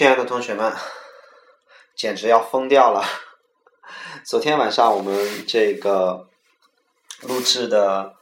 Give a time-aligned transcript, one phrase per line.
[0.00, 0.72] 亲爱的同学们，
[1.94, 3.04] 简直要疯掉了！
[4.24, 6.26] 昨天晚上我们这个
[7.20, 8.14] 录制的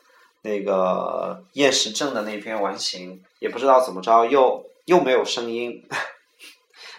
[0.43, 5.89] 那个厌食症的那篇完形，也不知道怎么着，又又没有声音，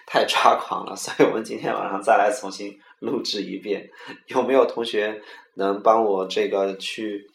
[0.08, 0.96] 太抓狂了。
[0.96, 3.90] 所以我们今天晚上再来重新录制一遍。
[4.28, 5.22] 有没有同学
[5.56, 7.30] 能帮我这个去？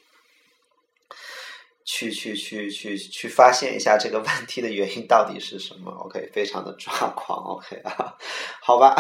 [1.85, 7.39] 去去去去去发现一下这个问题的原因到底是什么？OK，非常的抓狂。
[7.45, 8.15] OK 啊，
[8.63, 8.97] 好吧，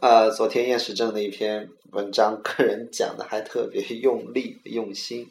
[0.00, 5.28] 呃，昨天厌食症的一篇文章，个人讲的还特别用力用心，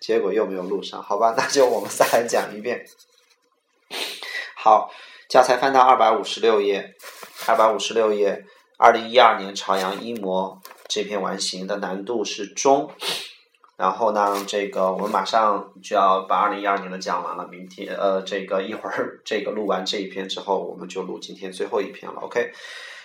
[0.00, 1.02] 结果又没有录上。
[1.02, 2.86] 好吧，那就我们再来讲一遍。
[4.56, 4.90] 好，
[5.28, 6.94] 教材翻到二百五十六页，
[7.46, 8.46] 二百五十六页，
[8.78, 12.90] 二零一二年朝阳一模这篇完形的难度是中。
[13.76, 17.46] 然后呢，这个我们马上就要把二零一二年的讲完了。
[17.48, 22.20] 明天，呃，这个一会儿这个录完这一篇之后，我们就录今天最后一篇了。
[22.20, 22.50] OK，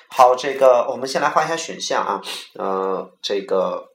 [0.10, 2.22] 好，这个我们先来画一下选项啊，
[2.54, 3.91] 呃，这个。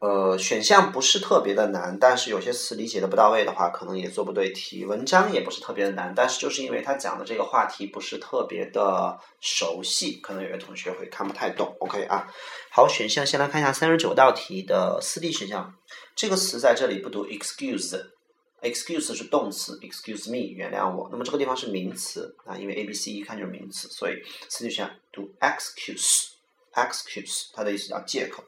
[0.00, 4.86] 呃，选项不是特别的难，但是有些词理解的不到位的话，可能也做不对题。
[4.86, 11.76] 文章也不是特别的难，但是就是因为他讲的这个话题不是特别的熟悉，可能有些同学会看不太懂。
[11.80, 12.26] OK 啊，
[12.70, 15.74] 好，选项先来看一下三十九道题的四 D 选项，
[16.16, 24.14] 这个词在这里不读 excuse，excuse 是动词，excuse me 原谅我，那么这个地方是名词啊，因为 A B C 一看就是名词，所以
[24.48, 28.42] 四 D 选项读 excuse，excuse 它的意思叫借口。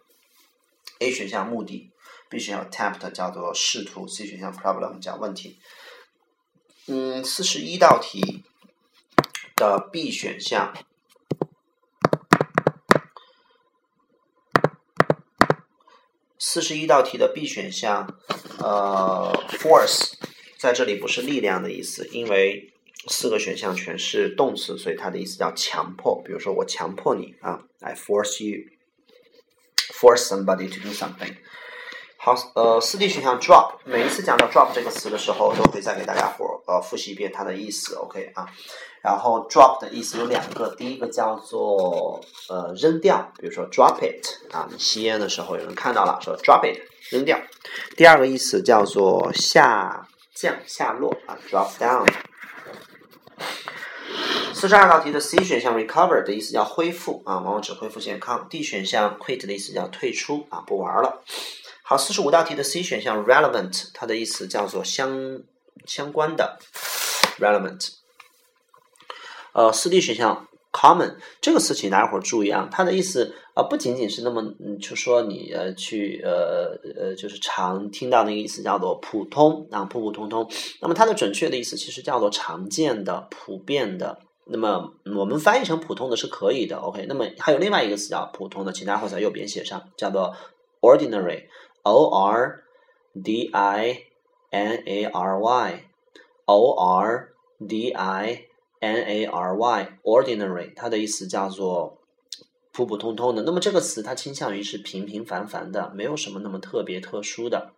[1.02, 1.90] A 选项目的
[2.28, 5.58] ，B 选项 attempt 叫做试图，C 选项 problem 讲问题。
[6.86, 8.44] 嗯，四十一道题
[9.56, 10.72] 的 B 选项，
[16.38, 18.16] 四十一道题的 B 选项，
[18.60, 20.12] 呃，force
[20.56, 22.72] 在这里不是力量的意思，因为
[23.08, 26.22] 四个选项全是动词，所以它的意思叫强迫。
[26.24, 28.70] 比如说我强迫你啊，I force you。
[30.02, 31.32] Force somebody to do something。
[32.16, 38.48] 好，呃，四 D 选项 drop，每一次讲到 drop 这个词的时候，都会再给大家伙呃复习一遍它的意思，OK 啊。
[39.00, 46.80] 然后 drop 的意思有两个，第一个叫做呃扔掉，比如说 drop it 啊，你吸烟的时候有人看到了，说 drop it
[47.12, 47.38] 扔掉。
[47.96, 52.12] 第二个意思叫做下降下落啊，drop down。
[54.62, 58.46] 四十二道题的 C 选项 recover 的意思叫恢复啊，往往指恢复健康。
[58.48, 61.24] D 选项 quit 的意思叫退出啊，不玩了。
[61.82, 65.42] 好，四十五道题的 C 选项 relevant 它的意思叫做相
[65.84, 66.60] 相关的
[67.40, 67.88] relevant。
[69.52, 74.44] 呃，四 D 选项 common 这个词，请大家伙儿注意啊，它的意思啊不仅仅是那么
[74.80, 80.48] 就说你呃去呃呃就是常听到那个意思叫做普通啊普普通通，
[80.80, 84.20] 那么它的准确的意思其实叫做常见的、普遍的。
[84.44, 87.06] 那么我们翻译成普通的是可以的，OK。
[87.08, 90.34] 那么还有另外一个词叫普通的，请大家在右边写上，叫做
[90.80, 92.64] ordinary，O R
[93.22, 94.06] D I
[94.50, 97.32] N A R Y，O R
[97.66, 98.46] D I
[98.80, 101.98] N A R Y，ordinary，它的意思叫做
[102.72, 103.42] 普普通通的。
[103.44, 107.70] 那么这个词它倾向于是平平凡凡的，没有什么那么特别特殊的。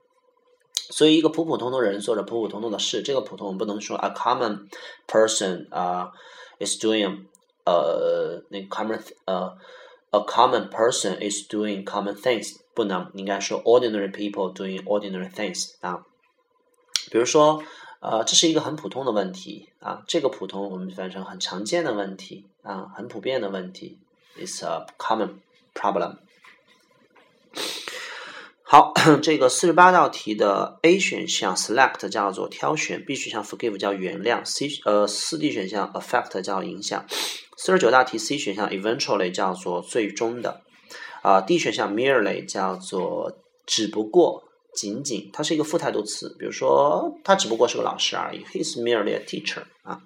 [0.73, 4.67] 所以一个普普通通人做着普普通通的事，这个普通我们不能说 a common
[5.07, 6.11] person 啊。
[6.60, 7.26] is doing
[7.66, 9.58] uh 那 common 呃
[10.12, 16.06] a common person is doing common things 不能应该说 ordinary people doing ordinary things 啊，
[17.12, 17.64] 比如说
[18.00, 23.98] 呃这是一个很普通的问题啊，这个普通我们翻译成很常见的问题啊，很普遍的问题，
[24.38, 25.36] is a common
[25.74, 26.18] problem。
[28.75, 28.93] 好，
[29.23, 37.07] 这个四十八道题的 A 选项 select 叫做挑选，B 选项 forgive 叫原谅，C 呃四 D 选项 affect 叫影响。
[37.57, 40.63] 四十九道题 C 选项 eventually 叫做最终的，
[41.23, 44.43] 啊 D 选项 merely 叫做只不过
[44.75, 50.01] 仅仅，它是一个副态度词，比如说他只不过是个老师而已，He's merely a teacher 啊。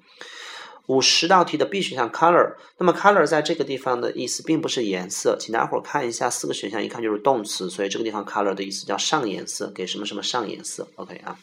[0.88, 10.88] 五十道题的 B 选项 color，那么 color 在这个地方的意思并不是颜色，请大伙儿看一下四个选项，一看就是动词，所以这个地方 color 的意思叫上颜色，给什么什么上颜色。
[10.96, 11.38] OK 啊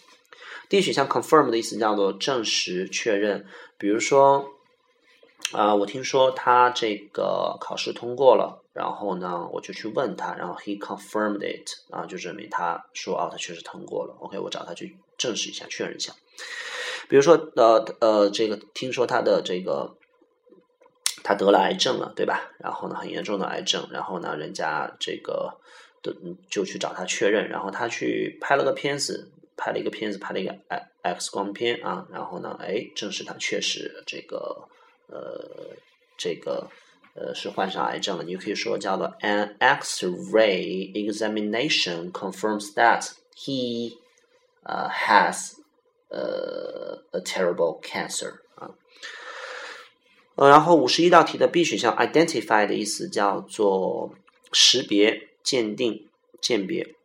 [0.67, 3.45] ，D 选项 confirm 的意思叫做证实、确认，
[3.77, 4.51] 比如说
[5.51, 14.15] 啊，我听说他这个考试通过了，然后呢，我就去问他，然后 he confirmed it 啊，就证明他说啊，他确实通过了。
[14.21, 16.11] OK，我找他去证实一下、确认一下。
[17.07, 19.95] 比如说，呃呃，这个听说他的这个
[21.23, 22.51] 他得了癌症了，对吧？
[22.59, 25.57] 然后呢，很严重的癌症，然后呢，人家这个
[26.01, 26.15] 的
[26.49, 30.55] 就去找他确认，然后他去拍了个片子，拍了一个片子，拍了一个
[31.03, 34.67] X 光片啊，然后呢，哎，证实他确实这个
[35.07, 35.75] 呃，
[36.17, 36.67] 这个
[37.15, 43.97] 呃是患上癌症了，你可以说叫做 An X-ray examination confirms that he
[44.63, 45.53] 呃 has
[46.09, 48.71] 呃 a terrible cancer 啊。
[50.35, 54.13] 呃，然后五十一道题的 B 选项 identify 的意思叫做
[54.51, 56.07] 识别、鉴定、
[56.41, 56.95] 鉴别。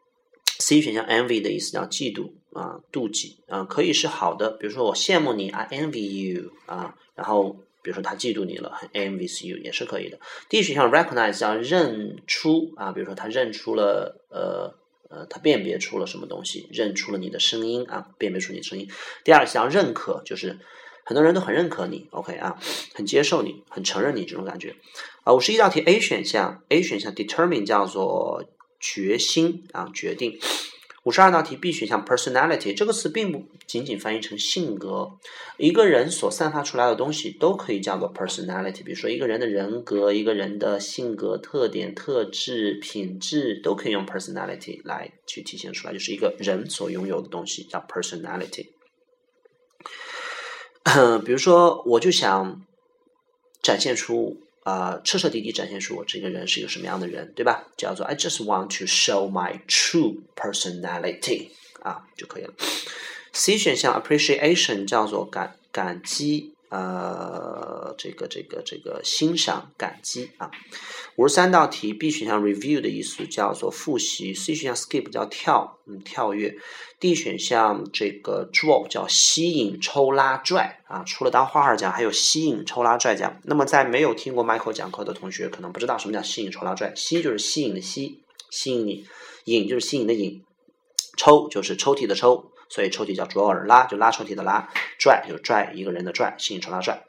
[0.58, 10.18] C 选项 envy 的意思叫嫉妒啊、妒忌啊，可以是好的，比如说我羡慕你，I envy you 啊，然后比如说他嫉妒你了，很 envies you 也是可以的。
[10.48, 14.74] D 选项 recognize 叫认出啊，比如说他认出了呃
[15.10, 18.88] 呃，他辨别出了什么东西，认出了你的声音啊，辨别出你的声音。
[19.24, 20.58] 第二项认可就是
[21.04, 22.56] 很多人都很认可你，OK 啊，
[22.94, 24.76] 很接受你，很承认你这种感觉。
[25.24, 28.44] 啊，五十一道题 A 选项 A 选项 determine 叫做
[28.78, 30.38] 决心啊，决定。
[31.04, 35.12] 五十二道题 B 选项 personality 这个词并不仅仅翻译成性格，
[35.56, 38.84] 一个人所散发出来的东西都可以叫做 personality。
[38.84, 48.66] 比如说一个人的人格、一个人的性格特点、特质、品质都可以用 personality 来去体现出来，就是一个人所拥有的东西叫 personality。
[51.24, 52.62] 比如说，我就想
[53.62, 54.36] 展现出。
[54.62, 57.64] 啊，彻彻底底展现出我这个人是一个什么样的人，对吧？
[57.76, 61.48] 叫做 I just want to show my true personality
[61.82, 62.52] 啊就可以了。
[63.32, 66.54] C 选项 appreciation 叫做感感激。
[66.70, 70.50] 呃，这个这个这个欣赏、感激啊。
[71.16, 76.56] 五十三道题，B 选项 review 的意思叫做复习，C 选项 skip 叫跳，嗯，跳跃。
[77.00, 81.02] D 选项这个 draw 叫吸引、抽拉、拽啊。
[81.04, 83.40] 除了当画画讲，还有吸引、抽拉、拽讲。
[83.42, 86.92] 那么在没有听过 Michael 讲课的同学，可能不知道什么叫吸引、抽拉、拽。
[86.94, 89.04] 吸就是吸引的吸，吸引你；
[89.46, 90.42] 引就是吸引的引；
[91.16, 92.52] 抽就是抽屉的抽。
[92.70, 94.66] 所以抽屉叫左耳拉就拉抽屉的拉，
[94.98, 97.04] 拽就拽一个人的拽，吸引抽拉拽。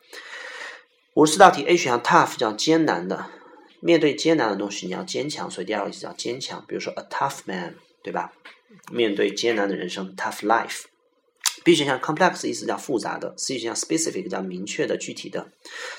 [1.13, 3.27] 五十四道题 A 选项 tough 叫艰难的，
[3.79, 6.65] 面对艰难的东西你要坚强，所以第二个意思叫坚强。
[6.67, 8.33] 比如说 a tough man，对吧？
[8.91, 10.83] 面对艰难的人生，tough life。
[11.63, 15.51] B 选项 complex 意思叫复杂的，C 选项 specific 叫明确的、具体的。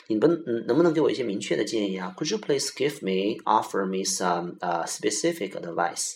[0.09, 6.15] 你们能不能给我一些明确的建议啊？Could you please give me offer me some uh specific advice？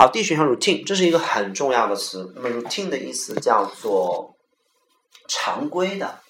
[0.00, 2.32] 好，D 选项 routine，这是一个很重要的词。
[2.34, 4.34] 那么 routine 的意思叫做
[5.28, 6.20] 常规的，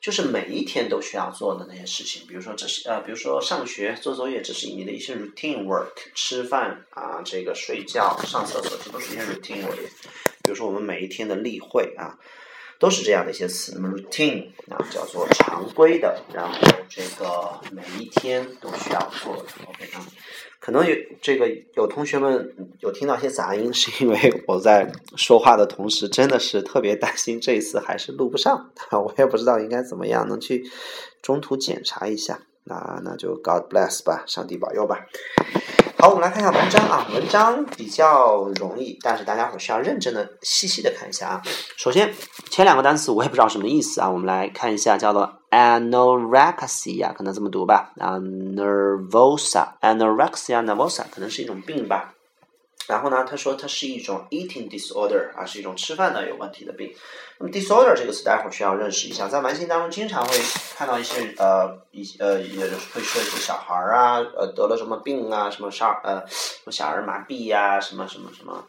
[0.00, 2.26] 就是每一天都需要做的那些事情。
[2.26, 5.92] 比如说，这是呃，比如说上学、做作业，这是你的一些 routine work。
[6.16, 9.76] 吃饭啊，这个睡觉、上厕所，这都是一些 routine work。
[10.42, 12.18] 比如说我们每一天的例会啊，
[12.80, 13.70] 都是这样的一些词。
[13.76, 16.58] 那么 routine 啊，叫做常规的，然后
[16.88, 19.44] 这个每一天都需要做的。
[19.68, 20.04] OK 啊。
[20.64, 30.64] 可能有这个有同学们有听到一些杂音，是因为我在说话的同时，真的是特别担心这一次还是录不上， 我也不知道应该怎么样能去
[31.20, 32.38] 中途检查一下。
[32.64, 35.04] 那那就 God bless 吧，上帝保佑吧。
[36.02, 41.40] 好，我们来看一下文章啊，文章比较容易，但是大家伙需要认真的、细细的看一下啊。
[41.76, 42.12] 首先，
[42.50, 52.12] 前两个单词我也不知道什么意思啊，我们来看一下，叫做 anorexia，可能这么读吧，啊，nervosa，anorexia nervosa，可能是一种病吧。
[52.88, 56.92] 然后呢，他说它是一种 eating disorder 啊，是一种吃饭的有问题的病。
[57.38, 60.36] 那么 disorder 这个词，待会儿需要认识一下，在完形当中经常会
[60.76, 68.64] 看到一些呃一呃也会说一些小孩儿啊，呃得了什么病啊，什么少呃什么小儿麻痹呀，什么什么什么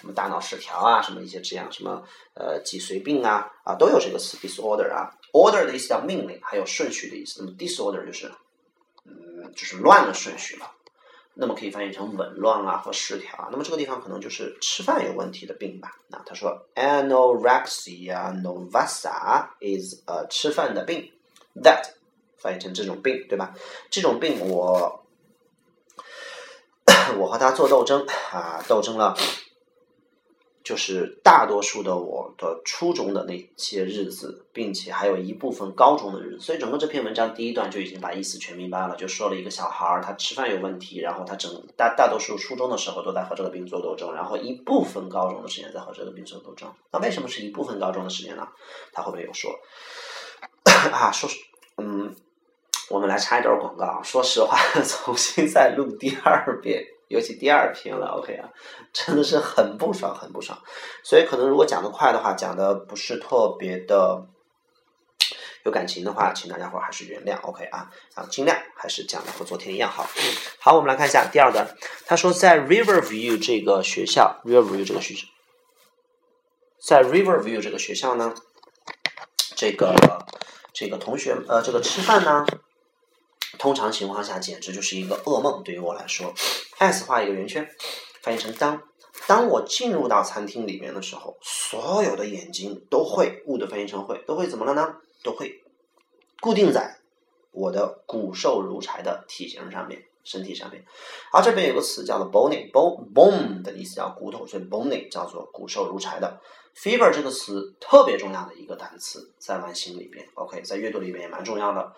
[0.00, 2.02] 什么大脑失调啊，什么一些这样什么
[2.34, 7.42] 呃脊髓病啊啊都有这个词 disorder 啊，order 的意思叫命令，还有顺序的意思。
[7.42, 8.30] 那么 disorder 就是
[9.04, 10.70] 嗯就是乱了顺序了。
[11.40, 13.48] 那么可以翻译成紊乱啊或失调啊。
[13.52, 15.96] 那么这个地方可能就是吃饭有问题的病吧。
[16.08, 21.12] 那他说，anorexia nervosa is a 吃饭的病。
[21.62, 21.84] That
[22.36, 23.54] 翻译成这种病，对吧？
[23.88, 25.04] 这种病我
[27.18, 29.16] 我和他做斗争啊，斗争了。
[30.68, 46.70] 就是大多数的我的初中的那些日子，并且还有一部分高中的日子，所以整个这篇文章第一段就已经把意思全明白了，就说了一个小孩儿他吃饭有问题，然后他整大大多数初中的时候都在和这个病做斗争，然后一部分高中的时间在和这个病做斗争。
[46.92, 48.46] 那为什么是一部分高中的时间呢？
[48.92, 49.50] 他后面有说
[50.92, 51.30] 啊，说
[51.78, 52.14] 嗯，
[52.90, 54.02] 我们来插一段广告。
[54.02, 56.84] 说实话， 重新再录第二遍。
[57.08, 58.48] 尤其第二篇了，OK 啊，
[58.92, 60.58] 真的是很不爽，很不爽。
[61.02, 64.26] 所以可能如果讲的快的话，讲的不是特别的
[65.64, 70.08] 有感情的话，请大家伙还是原谅，OK 啊啊，尽量还是讲的和昨天一样好。
[70.60, 71.66] 好，我们来看一下第二段。
[72.06, 75.26] 他说，在 Riverview 这个学校，Riverview 这个学校，
[76.80, 78.34] 在 Riverview 这个学校呢，
[79.56, 79.94] 这个。
[80.70, 82.46] 这个同学呃，这个吃饭呢，
[83.58, 86.32] 通常情况下简直就是一个噩梦，对于我来说。
[86.78, 87.68] S 画一个圆圈，
[88.22, 88.82] 翻译成当。
[89.26, 94.96] 当我进入到餐厅里面的时候，所有的眼睛都会，would 翻译成会，都会怎么了呢？
[95.22, 95.62] 都会
[96.40, 96.98] 固定在
[97.50, 100.04] 我的骨瘦如柴的体型上面。
[100.24, 100.84] 身体上面，
[101.32, 106.38] 而这边有个词叫做 bony，bone bone 的意思叫骨头，所以 bony 叫做骨瘦如柴的。
[106.76, 111.94] fever 这个词特别重要的一个单词，在完形里边，OK，在阅读里边也蛮重要的，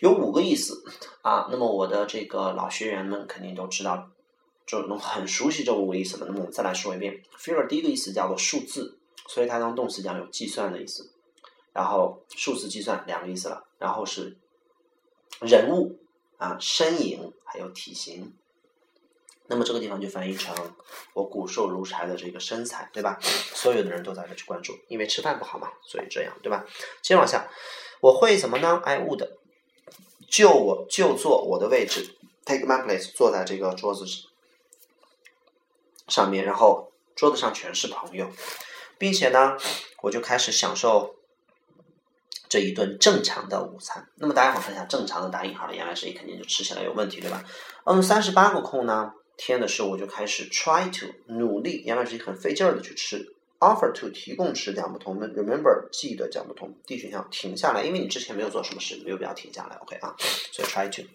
[0.00, 0.84] 有五个意思
[1.22, 1.48] 啊。
[1.50, 4.10] 那么我的这个老学员们肯定都知道，
[4.66, 6.26] 就能很熟悉这五个意思了。
[6.26, 11.12] 那么我们再来说一遍，fever 第一个意思叫做数字，所以它当动词讲有计算的意思，
[11.72, 14.36] 然后数字计算两个意思了，然后是
[15.40, 15.96] 人物。
[16.40, 18.32] 啊，身影还有体型，
[19.48, 20.56] 那么这个地方就翻译成
[21.12, 23.18] 我骨瘦如柴的这个身材，对吧？
[23.20, 26.64] 所有的人都在这去关注，因为吃饭不好嘛，所以这样，对吧？
[27.02, 27.46] 接着往下，
[28.00, 29.28] 我会怎么呢？I would
[30.30, 34.06] 就我就坐我的位置，take my place，坐在这个桌子
[36.08, 38.30] 上面，然后桌子上全是朋友，
[38.96, 39.58] 并且呢，
[40.02, 41.16] 我就开始享受。
[42.48, 47.44] 这一顿正常的午餐，那么大家好看一下，正常的打引号的，原来是一肯定就吃起来有问题，对吧？
[47.84, 60.16] 嗯，三十八个空呢，天的时候我就开始 try to 努力，原来是很费劲儿的去吃，offer to 提供时讲不通，remember 记得讲不通，D 选项停下来，因为你之前没有做什么事，没有必要停下来，OK 啊，
[60.50, 61.08] 所以 try to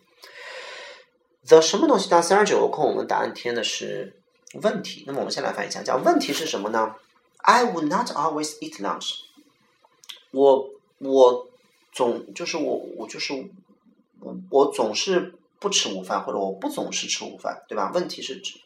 [1.46, 4.16] the 什么东西当三十九个空，我们答案填的是
[4.62, 6.96] 问题，那么我们先来翻译一下，叫问题是什么呢
[7.40, 9.16] ？I would not always eat lunch，
[10.32, 10.72] 我。
[11.00, 11.50] 我
[11.92, 13.34] 总就是我我就是
[14.22, 17.92] 我我总是不吃午饭，或者我不总是吃午饭，对吧？
[17.94, 18.62] 问题是指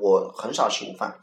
[0.00, 1.20] 我很少吃午饭，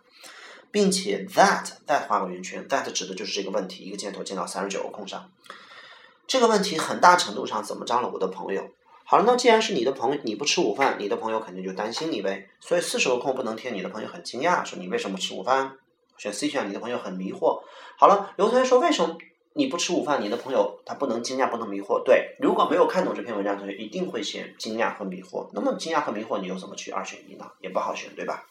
[0.72, 5.30] 并且 that that 画个圆圈，that 指的就是这个问题，一个箭头箭到三十九个空上。
[6.28, 8.10] 这个问题很大程度上怎么着了？
[8.10, 8.70] 我的朋友，
[9.04, 12.48] 好了，那既然是你的朋友，你不吃午饭，你的朋友肯定就担心你呗。
[12.62, 15.74] 所以四十个空不能填，你的朋友很惊讶，说你为什么吃午饭？
[16.18, 17.62] 选 C 选项，你的朋友很迷惑。
[17.98, 19.18] 好了，有同学说为什么？
[19.54, 22.02] 你不吃午饭，你的朋友他不能惊讶，不能迷惑。
[22.06, 25.50] 对，如果没有看懂这篇文章，同学一定会选惊讶和迷惑。
[25.52, 27.52] 那么惊讶和迷惑，你又怎么去二选一呢？
[27.60, 28.46] 也不好选，对吧？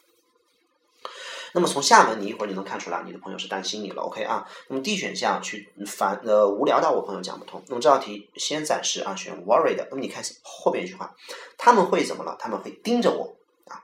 [1.53, 4.01] 那么从下文你一会儿就能看出来，你的朋友是担心你了。
[4.03, 4.47] OK 啊？
[4.67, 7.61] 那么 D 选项去烦呃无聊到我朋友讲不通。
[7.67, 9.85] 那么这道题先暂时啊选 worried。
[9.89, 11.13] 那么你看后边一句话，
[11.57, 12.35] 他们会怎么了？
[12.39, 13.35] 他们会盯着我
[13.67, 13.83] 啊。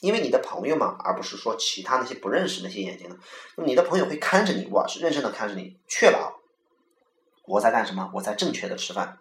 [0.00, 3.16] 因为你的朋友嘛，而不是说其他那些不认识那些眼睛的，
[3.56, 6.40] 那么你的朋友会看着你，我是认真的看着你，确保
[7.46, 8.10] 我在干什么？
[8.14, 9.18] 我在正确的吃饭。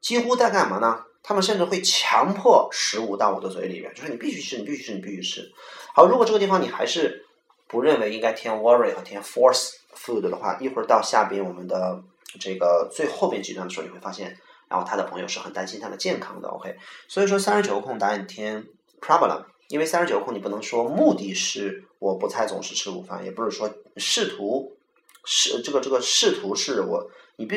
[0.00, 1.04] 几乎在干嘛呢？
[1.22, 5.52] 他们甚至会强迫食物到我的嘴里边，就是你必须吃，你必须吃，你必须吃。
[5.94, 7.26] 好，如果这个地方你还是
[7.68, 12.02] 不认为应该填 worry 和填 force food 的话，一会儿到下边我们的
[12.40, 14.36] 这个最后边几段的时候，你会发现，
[14.68, 16.48] 然后他的朋友是很担心他的健康的。
[16.48, 16.76] OK，
[17.08, 18.66] 所以说三十九个空答案填
[19.00, 19.44] problem。
[19.68, 24.76] 因为三十九个空，你不能说目的是我不太总是吃午饭，也不是说试图
[25.24, 27.56] 试这个这个试图是我你必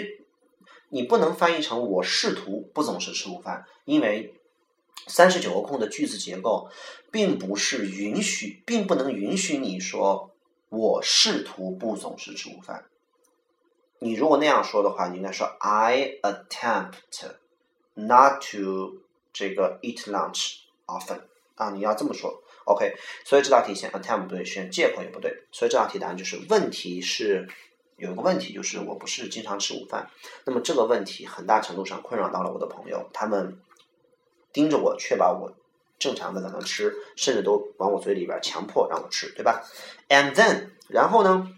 [0.95, 4.33] 你不能翻译成我试图不总是吃午饭，因为
[5.07, 6.69] 三十九个空的句子结构
[7.11, 10.31] 并不是允许，并不能允许你说
[10.69, 12.85] 我试图不总是吃午饭。
[13.99, 16.93] 你如果那样说的话，你应该说 I attempt
[17.95, 19.01] not to
[19.33, 21.23] 这个 eat lunch often。
[21.55, 27.47] 啊，你要这么说，OK，所以这道题选 attempt 不对，选借口也不对，所以这道题答案就是问题是
[27.97, 30.09] 有一个问题，就是我不是经常吃午饭，
[30.45, 33.59] 那么这个问题很大程度上困扰到了我的朋友，他们
[34.51, 35.53] 盯着我，确保我
[35.97, 39.63] 正常的在那吃，甚至都往我嘴里边强迫让我吃，对吧
[40.09, 41.49] ？And then，然后呢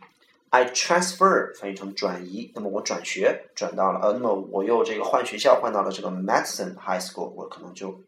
[0.50, 8.00] ，I transfer 翻译成转移，那么我转学转到了呃，那么我又这个换学校换到了这个 Madison High School，我可能就。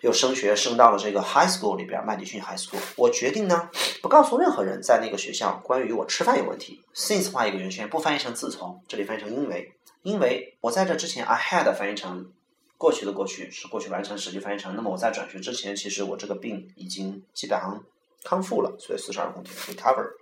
[0.00, 2.80] 又升学升到了这个 high school 里边，麦迪逊 high school。
[2.96, 6.82] 我决定呢，不告诉任何人在那个学校关于我吃饭有问题。
[6.94, 12.32] since 画一个圆圈，不翻译成自从，这里翻译成因为，因为我在这之前 I had 翻译成
[12.78, 17.84] 过去的过去是过去完成时，就翻译成那么我在转学之前，其实我这个病已经基本上
[18.24, 20.12] 康复了，所以四十二空题 recover。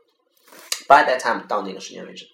[0.89, 2.27] By that time 到那个时间为止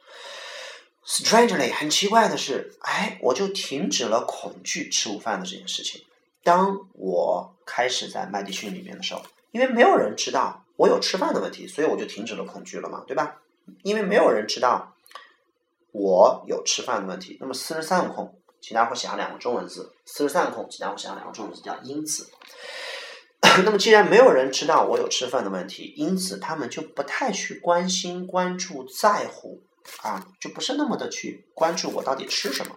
[1.07, 6.03] ，strangely 很奇怪的是，哎，我就停止了恐惧吃午饭的这件事情。
[6.45, 13.41] 当我开始在麦迪逊里面的时候，因为没有人知道我有吃饭的问题，所以我就停止了恐惧了嘛，对吧？
[13.83, 14.95] 因为没有人知道
[15.91, 17.39] 我有吃饭的问题。
[17.41, 19.91] 那么四十三个空，请大家伙写上两个中文字。
[20.05, 22.31] 四十三个空，请大家伙写上两个中文字，叫因此。
[23.65, 29.63] 那么既然没有人知道我有吃饭的问题，因此他们就不太去关心、关注、在乎
[30.03, 32.77] 啊，就不是那么的去关注我到底吃什么。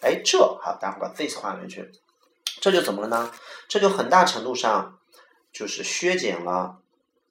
[0.00, 1.90] 哎，这好，待会儿把 this 换回去，
[2.64, 3.30] 这就怎么了呢？
[3.68, 4.98] 这就很大程度上
[5.52, 6.78] 就是削减了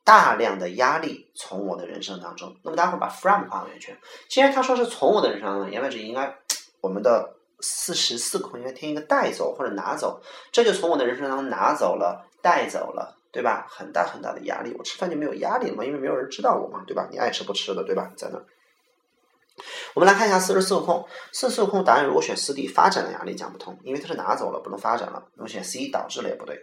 [0.04, 2.56] 大量的压力从我的人生当中。
[2.62, 3.98] 那么待会把 from 画个圆圈。
[4.30, 6.38] 既然他说是从我的人生当中，言外之意应该
[6.82, 10.22] 我们的四十四空应该添一个带走或者拿走，
[10.52, 13.18] 这就从我的人生当中拿走了、带走了。
[13.32, 13.66] 对吧？
[13.68, 17.08] 很大很大的压力，我吃饭就没有压力了嘛，因为没有人知道我嘛，对吧？
[17.10, 18.12] 你爱吃不吃的，对吧？
[18.16, 18.40] 在那。
[19.94, 25.28] 我们来看一下四十四个空，四十四个空答案如果选四 D，发展的压力讲不通，因为它是拿走了，不能发展了。
[25.36, 26.60] 那么选 C 导致了也不对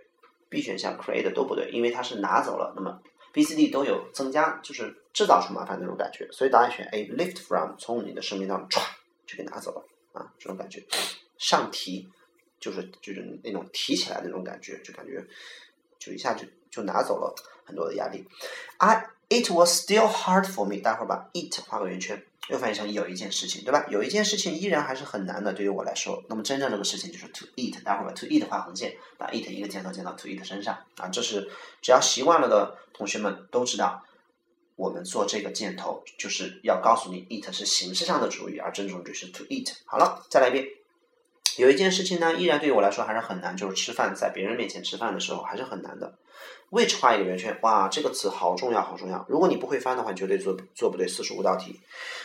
[0.48, 2.72] ，B 选项 create 都不对，因为它是拿走了。
[2.74, 3.00] 那么
[3.32, 8.84] B、C、D 都有增加，就是制造出麻烦那种感觉，所以答案选 A lift from 从你的生命当中唰
[9.26, 10.84] 就给拿走了啊，这种感觉
[11.38, 12.08] 上提
[12.58, 15.24] 就是就是那种提起来那种感觉，就感觉
[15.98, 16.44] 就一下就。
[16.70, 17.34] 就拿走了
[17.64, 18.24] 很多的压力。
[18.78, 20.82] I it was still hard for me。
[20.82, 23.86] 待会儿把 it 画个圆圈，又翻译成有一件事情，对吧？
[23.88, 26.22] 有一件事情依然还是很难的，对于我来说。
[26.28, 27.82] 那么真正这个事情就是 to eat。
[27.82, 31.08] 待会儿把 to eat 画横线，把 it 一个箭头箭到 to eat 身上啊。
[31.08, 31.48] 这是
[31.80, 34.02] 只要习惯了的同学们都知道，
[34.76, 39.72] 我们做这个箭头就是要告诉你 it 是形式上的主语，而真正主语是 to eat。
[39.84, 40.66] 好了，再来一遍。
[41.58, 46.14] 有一件事情呢，依然对于我来说还是很难，就是吃饭，在别人面前吃饭的时候还是很难的。
[46.70, 49.24] Which 画一个圆圈，哇，这个词好重要，好重要。
[49.28, 51.80] 如果你不会翻的话，绝对做做不对四十五道题。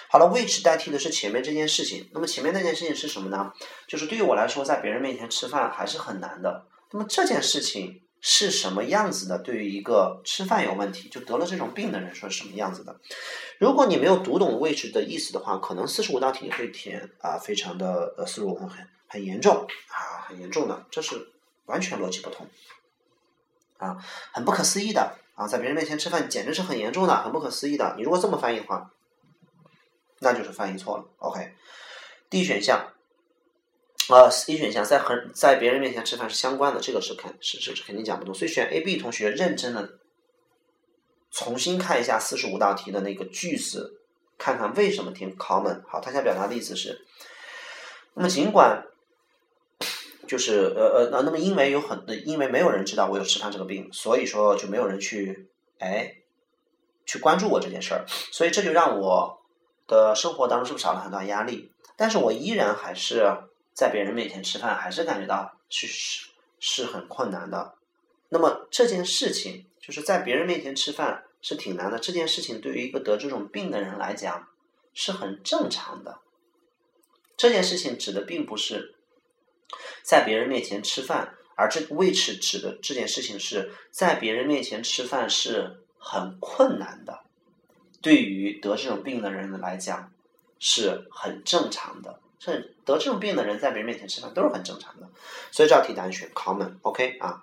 [0.07, 2.09] 好了，which 代替的是前面这件事情。
[2.13, 3.51] 那么前面那件事情是什么呢？
[3.87, 6.65] 就是对于我来说，在别人面前吃饭还是很难的。
[6.91, 9.39] 那么这件事情是什么样子的？
[9.39, 12.95] 对于一个吃饭有问题，就得了这种病的人说是什么样子的？
[13.59, 21.29] 如果你没有读懂 which 的意思的话，可能四十五道题你会填啊，非常的呃四十五分很很严重啊，很严重的，这是
[21.65, 22.47] 完全逻辑不通。
[23.77, 23.97] 啊，
[24.31, 27.93] 很不可思议的啊，在别人面前吃饭简直是很严重的，很不可思议的。
[27.97, 28.89] 你如果这么翻译的话，
[30.19, 31.05] 那就是翻译错了。
[31.17, 32.93] OK，D 选项，
[34.09, 38.33] 呃，A 选项在很在别人面前吃饭是相关的，这个是肯是是是肯定讲不通。
[38.33, 39.99] 所以选 A、B 同学认真的
[41.31, 43.99] 重新看一下四十五道题的那个句子，
[44.37, 45.83] 看看为什么填 common。
[45.87, 47.05] 好，他想表达的意思是，
[48.13, 48.85] 那么尽管。
[50.27, 55.47] 就是呃呃那那么因为有很因为没有人知道我有吃饭这个病，所以说就没有人去
[55.79, 56.15] 哎
[57.05, 59.39] 去关注我这件事儿，所以这就让我
[59.87, 61.71] 的生活当中是不是少了很大压力？
[61.95, 63.23] 但是我依然还是
[63.73, 67.75] 在别人面前吃饭，还是感觉到是是是很困难的。
[68.29, 71.99] 那么这件事情就是在别人面前吃饭是挺难的。
[71.99, 74.47] 这件事情对于一个得这种病的人来讲
[74.93, 76.19] 是很正常的。
[77.37, 78.94] 这件事情指的并不是。
[80.05, 87.21] 在别人面前吃饭，而这个 which 指的这件事情是在别人面前吃饭是很困难的，
[88.01, 90.11] 对于得这种病的人来讲
[90.59, 92.19] 是很正常的。
[92.37, 92.53] 这
[92.85, 95.09] 得这种病的人在别人面前吃饭都是很正常的，
[95.51, 97.41] 所以这道题答案选 common，OK 啊。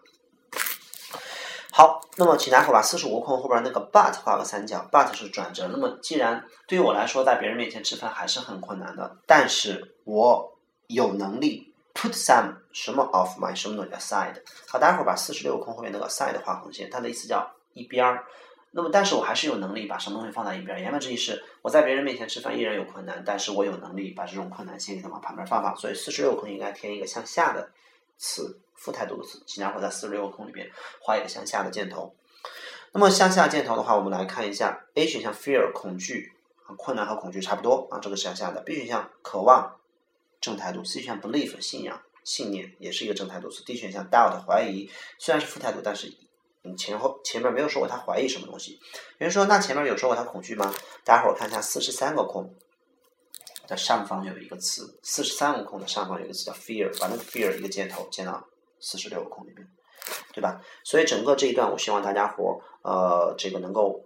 [1.72, 5.68] 好，那么请大伙把四十五空后边那个 but 画个三角，but 是转折。
[5.72, 11.72] 那么既然对于我来说，在别人面前吃饭还是很困难的，但是我有能力。
[12.03, 14.35] Put some 什么 of my 什么东西 aside，
[14.67, 18.25] 好，待会儿把四十六个空后面那个 aside 画横线，它的意思叫一边儿。
[18.73, 20.81] 那么，但是我还是有能力把什么东西放在一边。
[20.81, 25.77] 言外之意是，我在别人面前吃饭依然有困难，但是我有能力把这种困难先给它往旁边放放。
[25.77, 27.71] 所以四十六空应该填一个向下的
[28.19, 29.41] 词，负态度的词。
[29.47, 30.69] 请家伙在四十六个空里边
[31.01, 32.12] 画一个向下的箭头。
[32.91, 36.33] 那么向下箭头的话，我们来看一下 A 选项 fear 恐惧，
[36.77, 38.61] 困难和恐惧差不多啊，这个是向下的。
[38.62, 39.77] B 选项渴望。
[40.43, 43.65] 正态度，C 选项 belief 信仰信念也是一个正态度所以。
[43.65, 46.13] D 选项 doubt 怀疑，虽然是负态度，但是
[46.65, 48.79] 嗯前后前面没有说过他怀疑什么东西。
[49.19, 50.75] 有人说那前面有说过他恐惧吗？
[51.05, 52.55] 大家伙儿看一下四十三个空
[53.69, 58.45] 的上方有一个词，四十三个空的上方有一个词叫 fear，把那个 fear 一个箭头箭到
[58.81, 59.67] 四十六个空里面，
[60.33, 60.61] 对吧？
[60.85, 62.53] 所以整个这一段我希望大家伙儿
[62.83, 64.05] 呃这个能够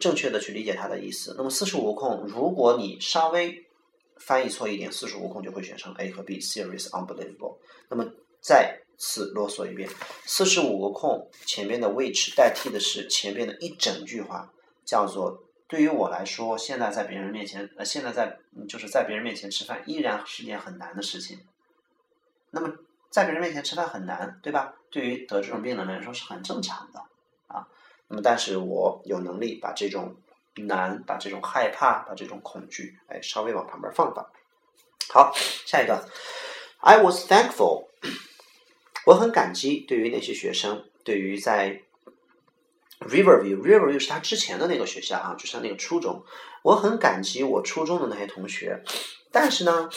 [0.00, 1.34] 正确的去理解它的意思。
[1.38, 3.64] 那么四十五个空，如果你稍微
[4.18, 7.56] 翻译错一点，四十五空就会选成 A 和 B，serious unbelievable。
[7.88, 8.04] 那么
[8.40, 9.88] 再次啰嗦一遍，
[10.24, 14.52] 四十五个空前面的 which 代替的是前面的一整句话，
[14.84, 21.38] 叫做对于我来说，现在在别人面前，呃，现在在就是在别人面前吃饭依然是件很难的事情。
[22.50, 22.72] 那么
[23.10, 24.74] 在别人面前吃饭很难，对吧？
[24.90, 27.00] 对于得这种病的人来说是很正常的
[27.46, 27.68] 啊。
[28.08, 30.16] 那么但是我有能力把这种。
[30.66, 34.26] 难把这种害怕，把这种恐惧，哎，稍微往旁边放放。
[35.10, 35.32] 好，
[35.66, 36.02] 下一段。
[36.80, 37.88] I was thankful，
[39.06, 41.82] 我很感激对于那些学生，对于在
[43.00, 46.24] Riverview，Riverview 是他之前的那个学校啊，就是他那个初中。
[46.62, 48.82] 我很感激我初中的那些同学，
[49.30, 49.88] 但是呢，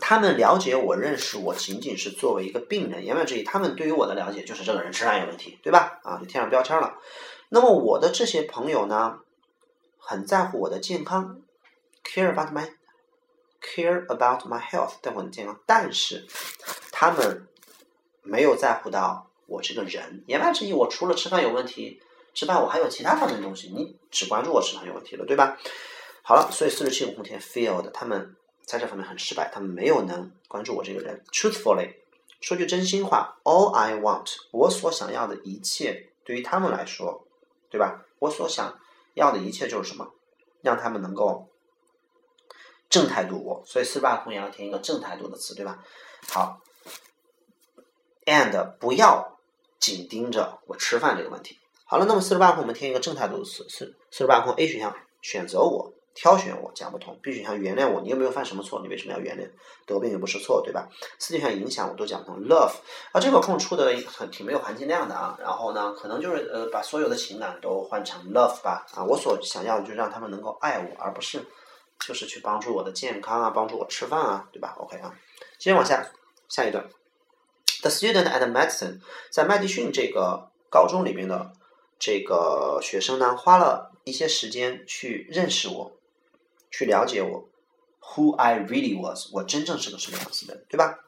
[0.00, 3.06] 他们了解我、认识我，仅仅是作为一个病人。
[3.06, 6.00] 言外之意，他们对于我的了解就是这个人吃饭有问题，对吧？
[6.02, 6.98] 啊，就贴上标签了。
[7.54, 9.20] 那么我的这些朋友呢，
[9.96, 11.40] 很在乎我的健康
[12.02, 12.68] ，care about my
[13.62, 16.26] care about my health，在乎我的健康，但是
[16.90, 17.46] 他们
[18.22, 20.24] 没有在乎到我这个人。
[20.26, 23.68] 言外之意，我除了吃饭有问题之外，我还有其他方面的东西。
[23.68, 25.56] 你只关注我吃饭有问题了，对吧？
[26.22, 31.22] 好了，所以四十七个空天 failed，他们在这方面很失败，他们没有能关注我这个人。
[31.30, 31.98] Truthfully，
[32.40, 37.22] 说句真心话，all I want，我所想要的一切，对于他们来说。
[37.74, 38.04] 对吧？
[38.20, 38.78] 我所想
[39.14, 40.14] 要的一切就是什么？
[40.62, 41.48] 让他们能够
[42.88, 45.82] 正态度我，所以四十八空也要填一个正态度的词，对吧？
[46.28, 46.60] 好
[48.26, 49.40] ，and 不要
[49.80, 51.58] 紧盯着我吃饭这个问题。
[51.84, 55.92] 好了，那么四十八空我们填一个正态度的词，四四十八空 A 选项选择我。
[56.14, 58.00] 挑选我讲不通，必须想原谅我。
[58.00, 58.80] 你又没有犯什么错？
[58.80, 59.50] 你为什么要原谅？
[59.84, 60.88] 得病又不是错，对吧？
[61.18, 62.40] 四句想影响我都讲不通。
[62.44, 62.74] Love
[63.12, 65.36] 啊，这个空出的很挺没有含金量的啊。
[65.40, 69.02] 然后呢，可能就是呃，把所有的情感都换成 love 吧啊。
[69.02, 71.44] 我所想要的就是让他们能够爱我，而不是
[72.06, 75.12] 就是去帮助我的健康啊，帮助我吃饭啊，对吧？OK 啊，
[75.58, 76.06] 接着往下
[76.48, 76.88] 下一段。
[77.82, 79.00] The student at medicine
[79.30, 81.52] 在麦迪逊这个高中里面的
[81.98, 85.92] 这个学生呢，花了一些时间去认识我。
[86.76, 87.48] 去了解我
[88.00, 90.98] ，Who I really was，我真正是个什么样子的人，对吧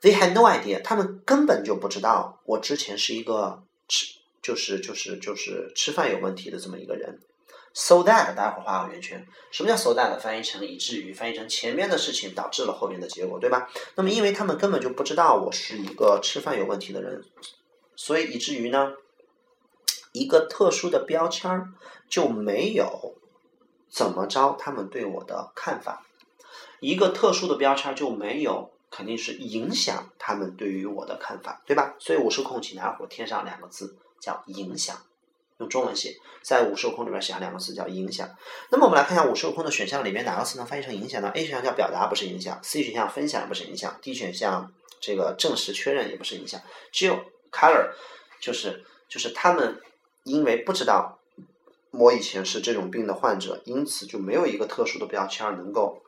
[0.00, 7.20] ？They had no idea，他们根本就不知道我之前是一个吃就是就是就是吃饭有问题的这么一个人。
[7.74, 9.26] So that，大家伙画个圆圈。
[9.50, 10.18] 什么叫 so that？
[10.18, 13.70] 翻译成以至于，翻译成前面的事情导致了后面的结果，对吧？
[13.96, 17.22] 那么因为他们根本就不知道我是一个吃饭有问题的人，
[17.96, 18.94] 所以以至于呢，
[20.12, 21.66] 一个特殊的标签
[22.08, 23.14] 就没有。
[23.92, 24.56] 怎么着？
[24.58, 26.06] 他们对我的看法，
[26.80, 31.94] 一个特殊的标签就没有，肯定是影响他们对于我的看法，对吧？
[31.98, 34.96] 所以五十空请大家伙添上两个字，叫影响，
[35.58, 38.30] 用中文写，在五十空里边写上两个字叫影响。
[38.70, 46.58] 那么我们来看一下五十空的选项里面哪个词能翻译成影响呢？A 选项叫表达，不是影响；C 选项分享不是影响；D 选项这个证实确认也不是影响。
[46.90, 47.14] 只有
[47.50, 47.90] color，
[48.40, 49.78] 就是就是他们
[50.24, 51.18] 因为不知道。
[51.92, 56.02] 我以前是这种病的患者，因此就没有一个特殊的标签能够，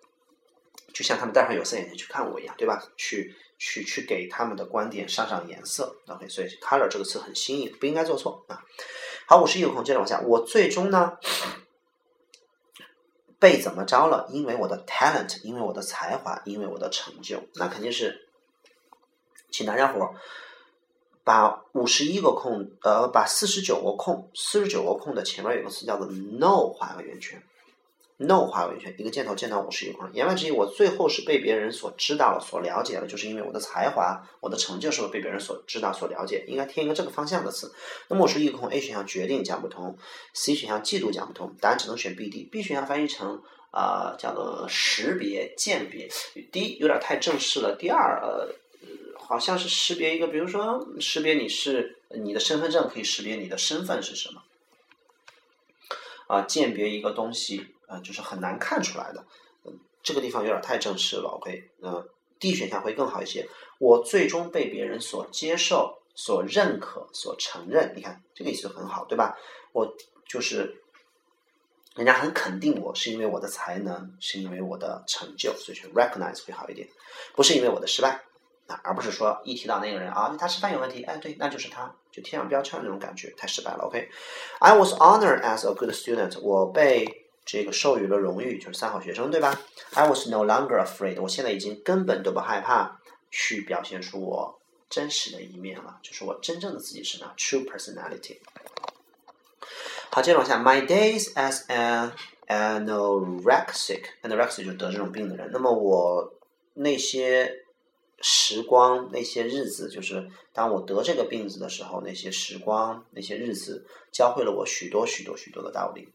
[0.93, 2.83] 就像他们戴上有色眼镜去看我一样，对吧？
[2.97, 5.95] 去去去给他们的观点上上颜色。
[6.07, 8.65] OK，所以 color 这个词很新颖，不应该做错啊。
[9.27, 10.21] 好，五十一个空，接着往下。
[10.21, 11.19] 我最终呢
[13.39, 14.27] 被怎么着了？
[14.31, 18.29] 因为我的 talent，因为我的才华，因为我的成就，那肯定是，
[19.51, 20.15] 请大家伙。
[21.25, 27.43] 把五十一个空，呃，把四十九个空，四十九个空的前面有个词叫做 no，画个圆圈
[28.19, 30.13] ，no 画个圆圈，一个箭头箭到五十一个空。
[30.13, 37.73] 言外之意，我最后是被别人所知道、所了解了，就是因为我的才华、我的成就是被别人所知道、所了解，应该添一个这个方向的词。
[38.09, 39.97] 那么五十一个空，A 选项决定讲不通
[40.35, 42.45] ，C 选项嫉妒讲不通，答案只能选 B、D。
[42.45, 46.07] B 选项翻译成啊，叫做识别、鉴别。
[46.53, 47.75] 第一有点太正式了。
[47.79, 48.55] 第二，呃。
[49.27, 54.43] 好像是识别一个，比如说识别你是你的身份证可以识别你的身份是什么，
[56.29, 59.25] 啊，鉴别一个东西啊，就是很难看出来的，
[59.65, 62.07] 嗯，这个地方有点太正式了，OK，嗯
[62.39, 63.49] ，D 选项会更好一些。
[63.79, 69.37] 我最终被别人所接受、所认可、所承认，你看这个意思很好，对吧？
[69.73, 69.97] 我
[70.29, 70.83] 就是
[71.97, 76.89] 人家很肯定我，是因为我的才能，是因为我的成就，所以选 recognize 会好一点，
[77.35, 78.23] 不是因为我的失败。
[78.67, 83.85] 啊，而不是说一提到那个人啊，他吃饭有问题，哎，对，那就是他，就贴上标签那种感觉，太失败了。
[83.85, 89.61] OK，I was honored as a good student，我被这个授予了荣誉，就是三好学生，对吧
[89.93, 98.39] ？I was no longer afraid，我现在已经根本都不害怕去表现出我真实的一面了，就是我真正的自己是哪，true personality。
[100.11, 102.13] 好，接着往下，My days as an
[102.47, 105.51] anorexic，anorexic 就得这种病的人。
[105.53, 106.33] 那么我
[106.73, 107.61] 那些。
[108.21, 116.09] 时光那些日子，就是当我得这个病子的时候，那些时光那些日子，教会了我许多许多许多的道理，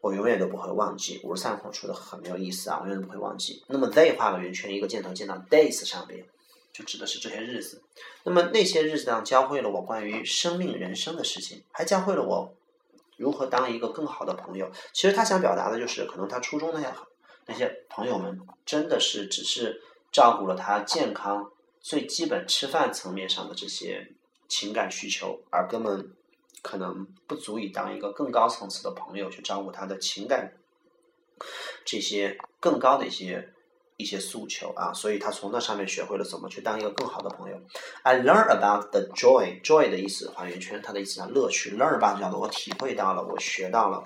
[0.00, 1.20] 我永远都不会忘记。
[1.24, 3.62] 五十三空出的很没有意思啊，我永远都不会忘记。
[3.66, 6.24] 那么 they 画个圆圈，一个箭头箭到 days 上边，
[6.72, 7.82] 就指的是这些日子。
[8.24, 12.54] 那么那些日子呢，教会了我关于生命人生的事情，还教会了我
[13.18, 14.70] 如何当一个更好的朋友。
[14.94, 16.86] 其实他想表达的就是，可能他初中那些
[17.46, 19.82] 那些朋友们，真的是只是。
[20.10, 24.12] 照顾了他健康最基本吃饭层面上的这些
[24.48, 26.12] 情感需求，而根本
[26.62, 30.52] 可能不足以当一个更高层次的朋友去照顾他的情感，
[31.84, 33.52] 这些更高的一些
[33.96, 37.60] 一些诉求啊，所以他从那上面学会了怎么去当一个更好的朋友。
[38.02, 41.76] I learn about the joy, joy 的意思画圆圈，它的意思叫乐趣。
[41.76, 44.04] learn about 叫做我体会到了，我学到了，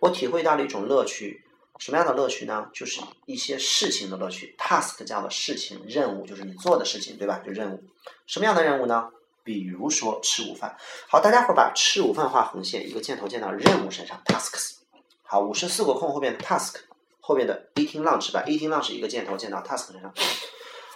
[0.00, 1.44] 我体会到了一种乐趣。
[1.80, 2.68] 什么样的乐趣呢？
[2.74, 4.54] 就是一些事情的乐趣。
[4.58, 7.40] task 叫做事情、任务，就是你做的事情，对吧？
[7.44, 7.82] 就任务。
[8.26, 9.08] 什么样的任务呢？
[9.42, 10.76] 比如说吃午饭。
[11.08, 14.74] 好，大家伙儿把吃午饭画横线，一个箭头箭到任务身上，tasks。
[15.22, 16.74] 好，五十四个空后边的 task，
[17.20, 20.12] 后边的 eating lunch 吧，eating lunch 一个箭头箭到 task 身上。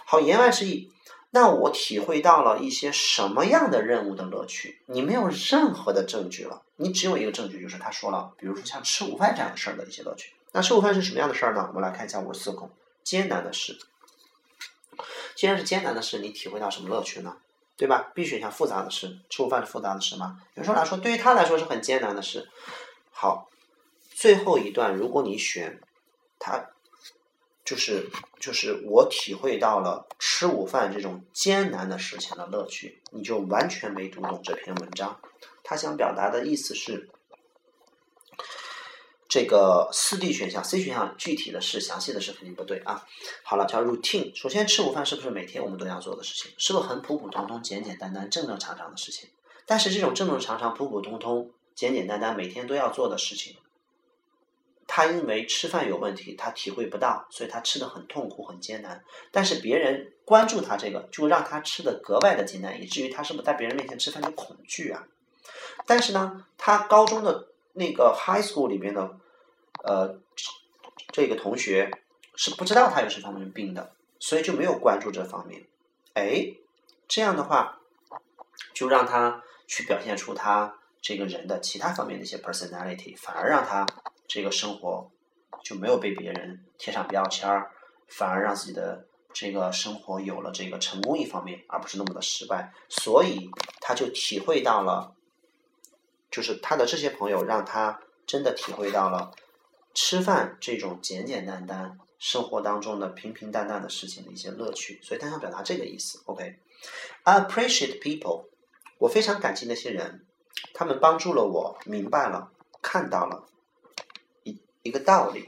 [0.05, 0.91] 好，言外之意，
[1.31, 4.79] 那我体会到了一些什么样的任务的乐趣？
[4.85, 10.34] 你没有任何的证据了，你只有一个证据，就是他说了，比如说像吃午饭这样的事儿的一些乐趣。
[10.55, 11.65] 那吃午饭是什么样的事儿呢？
[11.67, 12.71] 我们来看一下五十四空，
[13.03, 13.77] 艰难的事。
[15.35, 17.35] 既然是艰难的事，你体会到什么乐趣呢？
[17.75, 20.39] 对吧？B 选项复杂的事，吃午饭是复杂的事吗？
[20.53, 22.49] 有时候来说，对于他来说是很艰难的事。
[23.11, 23.49] 好，
[24.11, 25.81] 最后一段，如果你选
[26.39, 26.69] 他，
[27.65, 35.19] 就是就是我体会到了吃午饭这种艰难的事情的乐趣，你就完全没读懂这篇文章。
[35.65, 37.09] 他想表达的意思是。
[39.27, 43.03] 这个四 D 选项，C 选项具体的是详细的是肯定不对啊。
[43.43, 44.35] 好了，叫 routine。
[44.35, 46.51] 首先，吃午饭是不是每天我们都要做的事情？
[46.57, 49.29] 是不是很普普通通、简简单单、正正常常的事情？
[49.65, 53.55] 但是这种正正常常、普普通通、简简单单、每天都要做的事情，
[54.85, 59.03] 他因为吃饭有问题，他体会不到，所以他吃的很痛苦、很艰难。
[59.31, 65.07] 但是别人关注他这个，就让他吃的格外的艰难，以至于他是不是在别人面前吃饭就恐惧啊？
[65.87, 69.19] 但是呢，他高中的那个 high school 里边的。
[69.83, 70.19] 呃，
[71.13, 71.91] 这个同学
[72.35, 75.67] 是不知道他有这方面病的，所以就没有关注这方面。
[76.15, 76.55] 哎，
[77.07, 77.77] 这样的话，
[78.73, 83.85] 就让他去表现出他这个人的其他方面的一些 personality，反而让他
[84.27, 85.11] 这个生活
[85.63, 87.69] 就没有被别人贴上标签儿，
[88.07, 92.73] 反而让自己的这个生活有了这个成功一方面，而不是那么的失败。
[92.89, 95.14] 所以他就体会到了，
[96.35, 99.31] 就是他的这些朋友让他真的体会到了。
[99.93, 106.21] 吃饭这种简简单单生活当中的平平淡淡的事情的一些乐趣，所以他想表达这个意思。
[106.25, 108.47] OK，I appreciate people，
[108.97, 110.25] 我非常感激那些人，
[110.73, 113.45] 他们帮助了我，明白了，看到了
[114.43, 115.47] 一一个道理，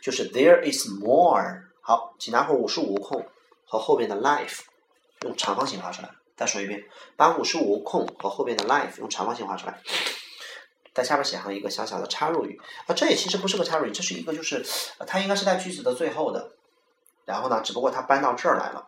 [0.00, 1.64] 就是 There is more。
[1.82, 3.28] 好，请拿会五十五空
[3.66, 4.60] 和后边的 life
[5.20, 6.08] 用长方形画出来。
[6.36, 6.84] 再说一遍，
[7.16, 9.80] 把五十五空和后边的 life 用长方形画出来。
[10.92, 14.64] 在下边写上一个小小的插入语啊，这也其实不是个插入语，这是一个就是
[15.06, 16.52] 它应该是在句子的最后的，
[17.24, 18.86] 然后呢，只不过它搬到这儿来了，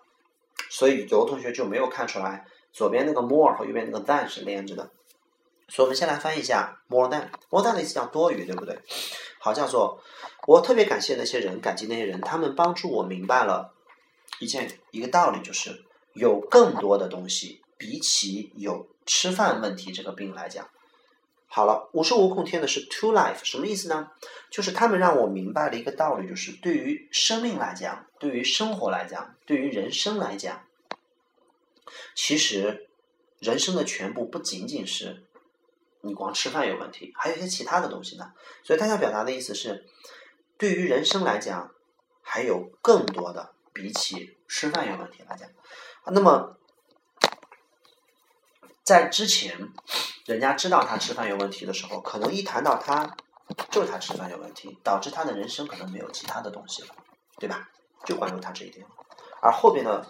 [0.71, 4.89] 所以有的同学就没有看出来左边那个 more 和右边那个 than 是连着的，
[5.69, 8.79] 所以我们先来翻译一下 more than，more than 的意思叫多余，对不对？
[9.41, 10.01] 好，叫做
[10.47, 13.75] 我特别感谢那些人，感激那些人，他们帮助我明白了
[14.39, 15.86] 一件一个道理，就是
[16.17, 20.69] 有更多的东西，比起有吃饭问题这个病来讲。
[21.49, 24.11] 好了，无时无空填的是 to life，什么意思呢？
[24.51, 30.65] 就是他们让我明白了一个道理，就是对于生命来讲，对于生活来讲，对于人生来讲，
[32.15, 32.89] 其实
[33.39, 35.23] 人生的全部不仅仅是
[36.01, 38.33] 你光吃饭有问题，还有一些其他的东西呢。
[38.63, 39.87] 所以他想表达的意思是，
[40.59, 41.71] 对于人生来讲，
[42.23, 45.49] 还有更多的比起吃饭有问题来讲。
[46.07, 46.57] 那么
[48.83, 49.73] 在之前。
[50.27, 53.17] 人家知道他吃饭有问题的时候，可能一谈到他，
[53.71, 56.89] 就是他吃饭有问题，导致他的人生可能没有其他的东西了，
[57.39, 57.69] 对吧？
[58.05, 58.85] 就关注他这一点。
[59.41, 60.05] 而后边的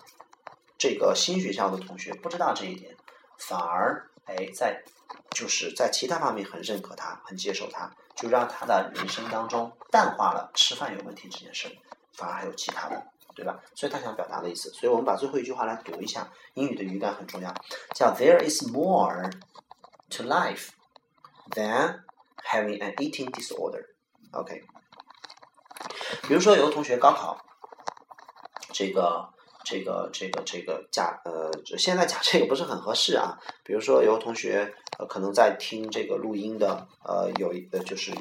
[0.78, 2.96] 这个新学校的同学不知道这一点，
[3.37, 4.82] 反而哎在
[5.32, 11.76] 就是在其他方面很认可他，很接受他，就让他的人生当中淡化了吃饭有问题这件事，
[12.14, 13.06] 反而还有其他的，
[13.37, 13.61] 对吧？
[13.75, 17.55] 所以他想表达的意思，所以我们把最后一句话来读一下，英语的语感很重要，
[17.94, 19.31] 叫 There is more。
[20.09, 20.68] to life
[21.57, 22.05] than
[22.53, 23.85] having an eating disorder.
[24.31, 24.62] OK，
[26.29, 27.37] 比如说有个同学高考，
[28.72, 29.29] 这个
[29.64, 33.37] 这个这个这个讲呃，现在讲这个不是很合适啊。
[33.64, 38.12] 比如说有个同学呃，可能在听这个录音的呃，有一个就是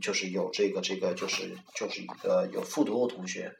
[0.00, 3.54] 就是有这个这个就是就是一个有复读的同学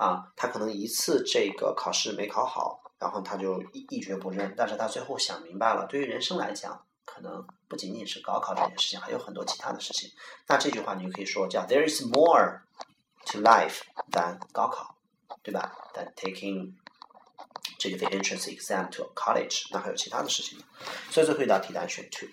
[0.00, 10.10] 啊，他可能一次这个考试没考好，然后他就一一蹶不振，但是他最后想明白了，对于人生来讲，可能不仅仅是高考这件事情，还有很多其他的事情。
[10.46, 12.62] 那这句话你就可以说叫 there is more
[13.26, 14.96] to life than 高考，
[15.42, 16.72] 对吧？than taking
[17.78, 20.58] 这个 the entrance exam to college 那还有其他的事情。
[21.10, 22.26] 所以最后一道题答案选 two。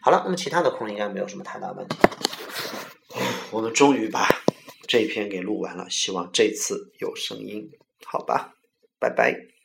[0.00, 1.98] 好了，那么其他的空应该没有什么太大问题。
[3.50, 4.24] 我们终于把。
[4.88, 7.70] 这一篇给录完了希望这次有声音。
[8.04, 8.54] 好吧
[8.98, 9.57] 拜拜。